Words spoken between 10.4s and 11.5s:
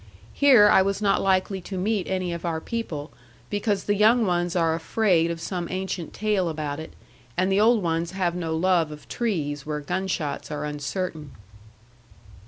are uncertain.